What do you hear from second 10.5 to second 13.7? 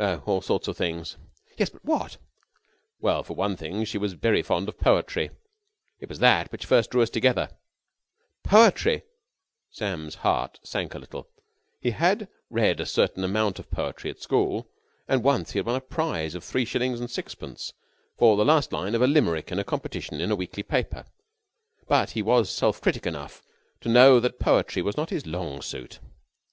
sank a little. He had read a certain amount of